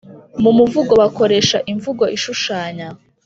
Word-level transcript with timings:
mu 0.43 0.51
muvugo 0.57 0.93
bakoresha 1.01 1.57
imvugo 1.71 2.03
ishushanya, 2.17 2.87